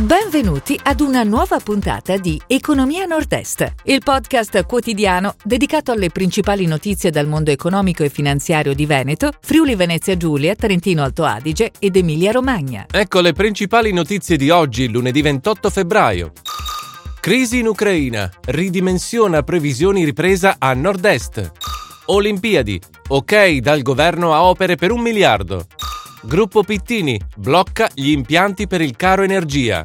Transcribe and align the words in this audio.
Benvenuti 0.00 0.80
ad 0.82 1.00
una 1.00 1.24
nuova 1.24 1.58
puntata 1.58 2.16
di 2.16 2.40
Economia 2.46 3.04
Nord-Est, 3.04 3.74
il 3.84 4.00
podcast 4.02 4.64
quotidiano 4.64 5.34
dedicato 5.44 5.92
alle 5.92 6.08
principali 6.08 6.64
notizie 6.64 7.10
dal 7.10 7.26
mondo 7.26 7.50
economico 7.50 8.02
e 8.02 8.08
finanziario 8.08 8.72
di 8.72 8.86
Veneto, 8.86 9.30
Friuli 9.42 9.74
Venezia 9.74 10.16
Giulia, 10.16 10.54
Trentino 10.54 11.02
Alto 11.02 11.24
Adige 11.24 11.72
ed 11.78 11.96
Emilia 11.96 12.32
Romagna. 12.32 12.86
Ecco 12.90 13.20
le 13.20 13.34
principali 13.34 13.92
notizie 13.92 14.38
di 14.38 14.48
oggi, 14.48 14.88
lunedì 14.88 15.20
28 15.20 15.68
febbraio. 15.68 16.32
Crisi 17.20 17.58
in 17.58 17.66
Ucraina, 17.66 18.30
ridimensiona 18.46 19.42
previsioni 19.42 20.04
ripresa 20.04 20.56
a 20.58 20.72
nord-est. 20.72 21.50
Olimpiadi, 22.06 22.80
ok 23.08 23.58
dal 23.58 23.82
governo 23.82 24.32
a 24.32 24.44
opere 24.44 24.76
per 24.76 24.92
un 24.92 25.02
miliardo. 25.02 25.66
Gruppo 26.22 26.62
Pittini 26.62 27.18
blocca 27.36 27.88
gli 27.94 28.10
impianti 28.10 28.66
per 28.66 28.82
il 28.82 28.94
caro 28.94 29.22
energia. 29.22 29.82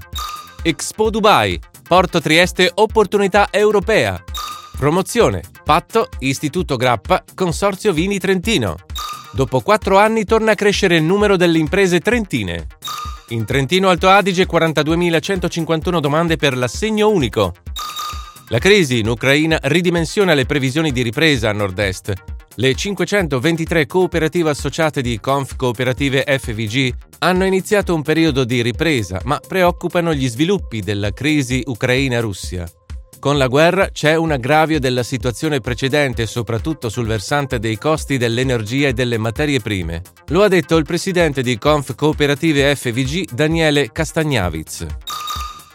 Expo 0.61 1.09
Dubai, 1.09 1.57
Porto 1.87 2.19
Trieste 2.19 2.69
opportunità 2.75 3.47
europea. 3.51 4.21
Promozione, 4.77 5.43
patto, 5.63 6.10
Istituto 6.19 6.75
Grappa, 6.75 7.24
Consorzio 7.33 7.93
Vini 7.93 8.19
Trentino. 8.19 8.75
Dopo 9.32 9.61
quattro 9.61 9.97
anni 9.97 10.25
torna 10.25 10.51
a 10.51 10.55
crescere 10.55 10.97
il 10.97 11.04
numero 11.04 11.37
delle 11.37 11.57
imprese 11.57 12.00
trentine. 12.00 12.68
In 13.29 13.46
Trentino 13.46 13.88
Alto 13.88 14.10
Adige 14.10 14.46
42.151 14.46 15.99
domande 15.99 16.36
per 16.36 16.57
l'assegno 16.57 17.10
unico. 17.10 17.54
La 18.49 18.60
crisi 18.60 18.99
in 18.99 19.07
Ucraina 19.07 19.57
ridimensiona 19.63 20.33
le 20.33 20.46
previsioni 20.46 20.91
di 20.91 21.02
ripresa 21.02 21.49
a 21.49 21.54
nord-est. 21.54 22.35
Le 22.57 22.73
523 22.73 23.86
cooperative 23.86 24.50
associate 24.50 25.01
di 25.01 25.19
Conf 25.19 25.57
Cooperative 25.57 26.23
FVG 26.25 26.93
hanno 27.19 27.43
iniziato 27.43 27.93
un 27.93 28.01
periodo 28.01 28.46
di 28.46 28.61
ripresa, 28.61 29.19
ma 29.25 29.41
preoccupano 29.46 30.13
gli 30.13 30.29
sviluppi 30.29 30.79
della 30.79 31.11
crisi 31.11 31.61
Ucraina-Russia. 31.65 32.66
Con 33.19 33.38
la 33.38 33.47
guerra 33.47 33.89
c'è 33.89 34.15
un 34.15 34.31
aggravio 34.31 34.80
della 34.80 35.03
situazione 35.03 35.59
precedente, 35.59 36.25
soprattutto 36.25 36.88
sul 36.88 37.07
versante 37.07 37.59
dei 37.59 37.77
costi 37.77 38.17
dell'energia 38.17 38.87
e 38.87 38.93
delle 38.93 39.17
materie 39.17 39.59
prime. 39.59 40.02
Lo 40.27 40.41
ha 40.41 40.47
detto 40.47 40.77
il 40.77 40.85
presidente 40.85 41.41
di 41.41 41.58
Conf 41.58 41.93
Cooperative 41.93 42.73
FVG, 42.73 43.33
Daniele 43.33 43.91
Castagnavitz. 43.91 44.85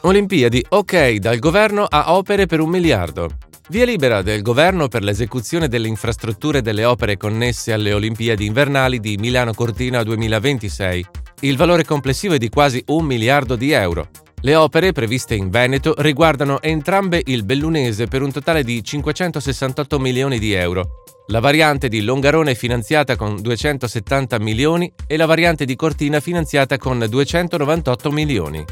Olimpiadi, 0.03 0.65
ok 0.67 1.17
dal 1.17 1.39
governo 1.39 1.85
a 1.85 2.15
opere 2.15 2.47
per 2.47 2.61
un 2.61 2.71
miliardo. 2.71 3.29
Via 3.71 3.85
libera 3.85 4.21
del 4.23 4.43
governo 4.43 4.89
per 4.89 5.05
l'esecuzione 5.05 5.69
delle 5.69 5.87
infrastrutture 5.87 6.61
delle 6.61 6.85
opere 6.85 7.17
connesse 7.17 7.73
alle 7.73 7.93
Olimpiadi 7.93 8.45
invernali 8.45 8.99
di 8.99 9.17
Milano 9.17 9.55
Cortina 9.55 10.03
2026. 10.03 11.07
Il 11.43 11.57
valore 11.57 11.85
complessivo 11.85 12.35
è 12.35 12.39
di 12.39 12.49
quasi 12.49 12.83
un 12.89 13.05
miliardo 13.05 13.55
di 13.55 13.71
euro. 13.71 14.09
Le 14.41 14.57
opere 14.57 14.91
previste 14.91 15.37
in 15.37 15.51
Veneto 15.51 15.95
riguardano 15.99 16.61
entrambe 16.61 17.23
il 17.27 17.45
Bellunese 17.45 18.09
per 18.09 18.23
un 18.23 18.33
totale 18.33 18.65
di 18.65 18.83
568 18.83 20.01
milioni 20.01 20.41
di 20.41 20.53
euro. 20.53 21.05
La 21.29 21.39
variante 21.39 21.87
di 21.87 22.03
Longarone 22.03 22.57
finanziata 22.57 23.15
con 23.15 23.41
270 23.41 24.41
milioni 24.41 24.93
e 25.07 25.17
la 25.17 25.27
variante 25.27 25.65
di 25.65 25.77
Cortina 25.77 26.19
finanziata 26.19 26.77
con 26.77 27.07
298 27.09 28.11
milioni. 28.11 28.65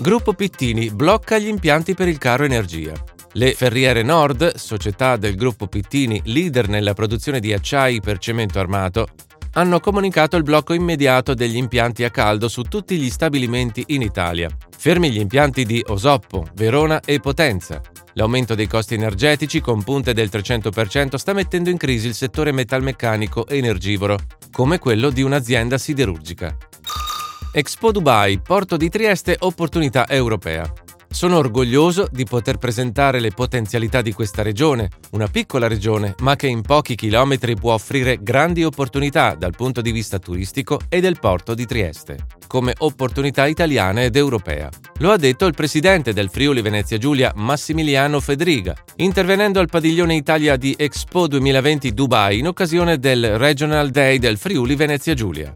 Gruppo 0.00 0.34
Pittini 0.34 0.90
blocca 0.90 1.38
gli 1.38 1.48
impianti 1.48 1.94
per 1.94 2.08
il 2.08 2.18
caro 2.18 2.44
energia. 2.44 2.92
Le 3.32 3.52
Ferriere 3.52 4.02
Nord, 4.02 4.56
società 4.56 5.16
del 5.16 5.36
gruppo 5.36 5.66
Pittini, 5.66 6.20
leader 6.24 6.68
nella 6.68 6.94
produzione 6.94 7.40
di 7.40 7.52
acciai 7.52 8.00
per 8.00 8.18
cemento 8.18 8.58
armato, 8.58 9.08
hanno 9.52 9.80
comunicato 9.80 10.36
il 10.36 10.42
blocco 10.42 10.72
immediato 10.72 11.34
degli 11.34 11.56
impianti 11.56 12.04
a 12.04 12.10
caldo 12.10 12.48
su 12.48 12.62
tutti 12.62 12.96
gli 12.96 13.10
stabilimenti 13.10 13.84
in 13.88 14.02
Italia. 14.02 14.48
Fermi 14.76 15.10
gli 15.10 15.18
impianti 15.18 15.64
di 15.64 15.84
Osoppo, 15.88 16.46
Verona 16.54 17.00
e 17.00 17.20
Potenza. 17.20 17.80
L'aumento 18.14 18.54
dei 18.54 18.66
costi 18.66 18.94
energetici 18.94 19.60
con 19.60 19.82
punte 19.82 20.14
del 20.14 20.28
300% 20.32 21.16
sta 21.16 21.32
mettendo 21.32 21.70
in 21.70 21.76
crisi 21.76 22.06
il 22.06 22.14
settore 22.14 22.50
metalmeccanico 22.52 23.46
e 23.46 23.58
energivoro, 23.58 24.18
come 24.50 24.78
quello 24.78 25.10
di 25.10 25.22
un'azienda 25.22 25.76
siderurgica. 25.76 26.56
Expo 27.52 27.92
Dubai, 27.92 28.40
porto 28.40 28.76
di 28.76 28.88
Trieste, 28.88 29.36
opportunità 29.38 30.08
europea. 30.08 30.70
Sono 31.10 31.38
orgoglioso 31.38 32.06
di 32.10 32.24
poter 32.24 32.58
presentare 32.58 33.18
le 33.18 33.30
potenzialità 33.30 34.02
di 34.02 34.12
questa 34.12 34.42
regione, 34.42 34.90
una 35.12 35.26
piccola 35.26 35.66
regione, 35.66 36.14
ma 36.18 36.36
che 36.36 36.46
in 36.46 36.60
pochi 36.60 36.94
chilometri 36.94 37.56
può 37.56 37.72
offrire 37.72 38.22
grandi 38.22 38.62
opportunità 38.62 39.34
dal 39.34 39.56
punto 39.56 39.80
di 39.80 39.90
vista 39.90 40.18
turistico 40.18 40.78
e 40.88 41.00
del 41.00 41.18
porto 41.18 41.54
di 41.54 41.66
Trieste, 41.66 42.26
come 42.46 42.74
opportunità 42.78 43.46
italiana 43.46 44.02
ed 44.02 44.16
europea. 44.16 44.68
Lo 44.98 45.10
ha 45.10 45.16
detto 45.16 45.46
il 45.46 45.54
presidente 45.54 46.12
del 46.12 46.28
Friuli 46.28 46.60
Venezia 46.60 46.98
Giulia, 46.98 47.32
Massimiliano 47.34 48.20
Federiga, 48.20 48.76
intervenendo 48.96 49.60
al 49.60 49.68
padiglione 49.68 50.14
Italia 50.14 50.56
di 50.56 50.74
Expo 50.78 51.26
2020 51.26 51.94
Dubai 51.94 52.38
in 52.38 52.46
occasione 52.46 52.98
del 52.98 53.38
Regional 53.38 53.90
Day 53.90 54.18
del 54.18 54.36
Friuli 54.36 54.76
Venezia 54.76 55.14
Giulia. 55.14 55.52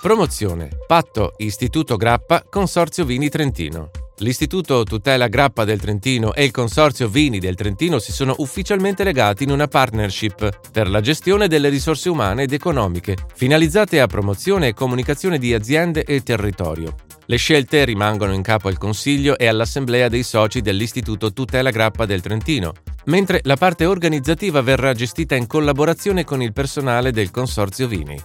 Promozione. 0.00 0.68
Patto 0.86 1.32
Istituto 1.38 1.96
Grappa 1.96 2.44
Consorzio 2.48 3.06
Vini 3.06 3.30
Trentino. 3.30 3.90
L'Istituto 4.18 4.84
Tutela 4.84 5.26
Grappa 5.26 5.64
del 5.64 5.80
Trentino 5.80 6.34
e 6.34 6.44
il 6.44 6.52
Consorzio 6.52 7.08
Vini 7.08 7.40
del 7.40 7.56
Trentino 7.56 7.98
si 7.98 8.12
sono 8.12 8.32
ufficialmente 8.38 9.02
legati 9.02 9.42
in 9.42 9.50
una 9.50 9.66
partnership 9.66 10.70
per 10.70 10.88
la 10.88 11.00
gestione 11.00 11.48
delle 11.48 11.68
risorse 11.68 12.08
umane 12.08 12.44
ed 12.44 12.52
economiche, 12.52 13.16
finalizzate 13.34 14.00
a 14.00 14.06
promozione 14.06 14.68
e 14.68 14.74
comunicazione 14.74 15.38
di 15.38 15.52
aziende 15.52 16.04
e 16.04 16.22
territorio. 16.22 16.94
Le 17.26 17.36
scelte 17.36 17.84
rimangono 17.84 18.32
in 18.32 18.42
capo 18.42 18.68
al 18.68 18.78
Consiglio 18.78 19.36
e 19.36 19.48
all'Assemblea 19.48 20.08
dei 20.08 20.22
soci 20.22 20.60
dell'Istituto 20.60 21.32
Tutela 21.32 21.70
Grappa 21.70 22.06
del 22.06 22.20
Trentino, 22.20 22.72
mentre 23.06 23.40
la 23.42 23.56
parte 23.56 23.84
organizzativa 23.84 24.60
verrà 24.62 24.92
gestita 24.92 25.34
in 25.34 25.48
collaborazione 25.48 26.22
con 26.22 26.40
il 26.40 26.52
personale 26.52 27.10
del 27.10 27.32
Consorzio 27.32 27.88
Vini. 27.88 28.16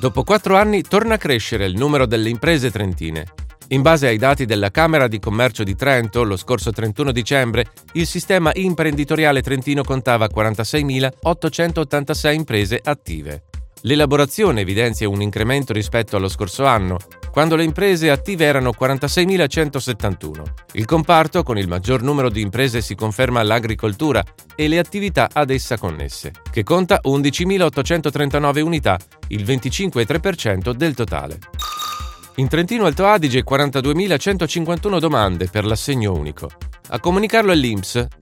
Dopo 0.00 0.24
quattro 0.24 0.56
anni 0.56 0.80
torna 0.80 1.14
a 1.14 1.18
crescere 1.18 1.66
il 1.66 1.76
numero 1.76 2.06
delle 2.06 2.30
imprese 2.30 2.70
trentine. 2.70 3.24
In 3.70 3.82
base 3.82 4.06
ai 4.06 4.16
dati 4.16 4.44
della 4.44 4.70
Camera 4.70 5.08
di 5.08 5.18
Commercio 5.18 5.64
di 5.64 5.74
Trento, 5.74 6.22
lo 6.22 6.36
scorso 6.36 6.70
31 6.70 7.10
dicembre, 7.10 7.66
il 7.94 8.06
sistema 8.06 8.52
imprenditoriale 8.54 9.42
trentino 9.42 9.82
contava 9.82 10.28
46.886 10.32 12.32
imprese 12.32 12.80
attive. 12.82 13.42
L'elaborazione 13.82 14.60
evidenzia 14.60 15.08
un 15.08 15.20
incremento 15.20 15.72
rispetto 15.72 16.16
allo 16.16 16.28
scorso 16.28 16.64
anno, 16.64 16.98
quando 17.32 17.56
le 17.56 17.64
imprese 17.64 18.08
attive 18.08 18.44
erano 18.44 18.70
46.171. 18.70 20.42
Il 20.74 20.84
comparto 20.84 21.42
con 21.42 21.58
il 21.58 21.66
maggior 21.66 22.02
numero 22.02 22.30
di 22.30 22.42
imprese 22.42 22.80
si 22.80 22.94
conferma 22.94 23.42
l'agricoltura 23.42 24.22
e 24.54 24.68
le 24.68 24.78
attività 24.78 25.28
ad 25.32 25.50
essa 25.50 25.76
connesse, 25.76 26.30
che 26.52 26.62
conta 26.62 27.00
11.839 27.04 28.60
unità, 28.60 28.96
il 29.28 29.42
25,3% 29.42 30.70
del 30.70 30.94
totale. 30.94 31.38
In 32.38 32.48
Trentino 32.48 32.84
Alto 32.84 33.06
Adige 33.06 33.42
42.151 33.42 34.98
domande 34.98 35.46
per 35.46 35.64
l'assegno 35.64 36.12
unico. 36.12 36.50
A 36.88 37.00
comunicarlo 37.00 37.50
è 37.50 37.56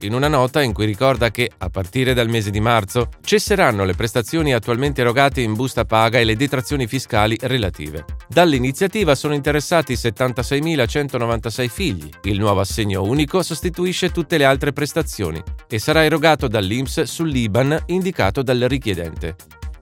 in 0.02 0.14
una 0.14 0.28
nota 0.28 0.62
in 0.62 0.72
cui 0.72 0.86
ricorda 0.86 1.32
che, 1.32 1.50
a 1.58 1.68
partire 1.68 2.14
dal 2.14 2.28
mese 2.28 2.50
di 2.50 2.60
marzo, 2.60 3.08
cesseranno 3.24 3.84
le 3.84 3.94
prestazioni 3.94 4.54
attualmente 4.54 5.00
erogate 5.00 5.40
in 5.40 5.54
busta 5.54 5.84
paga 5.84 6.20
e 6.20 6.24
le 6.24 6.36
detrazioni 6.36 6.86
fiscali 6.86 7.36
relative. 7.40 8.04
Dall'iniziativa 8.28 9.16
sono 9.16 9.34
interessati 9.34 9.94
76.196 9.94 11.68
figli. 11.68 12.08
Il 12.22 12.38
nuovo 12.38 12.60
assegno 12.60 13.02
unico 13.02 13.42
sostituisce 13.42 14.12
tutte 14.12 14.38
le 14.38 14.44
altre 14.44 14.72
prestazioni 14.72 15.42
e 15.68 15.78
sarà 15.80 16.04
erogato 16.04 16.46
dall'INPS 16.46 17.02
sull'IBAN 17.02 17.82
indicato 17.86 18.42
dal 18.42 18.60
richiedente. 18.60 19.34